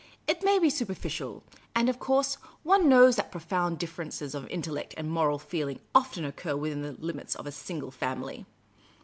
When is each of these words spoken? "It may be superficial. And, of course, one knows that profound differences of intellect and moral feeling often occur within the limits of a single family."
"It 0.31 0.41
may 0.43 0.57
be 0.57 0.71
superficial. 0.71 1.43
And, 1.75 1.87
of 1.87 1.99
course, 1.99 2.39
one 2.63 2.89
knows 2.89 3.17
that 3.17 3.31
profound 3.31 3.77
differences 3.77 4.33
of 4.33 4.47
intellect 4.47 4.95
and 4.97 5.11
moral 5.11 5.37
feeling 5.37 5.79
often 5.93 6.25
occur 6.25 6.55
within 6.55 6.81
the 6.81 6.93
limits 6.93 7.35
of 7.35 7.45
a 7.45 7.51
single 7.51 7.91
family." 7.91 8.47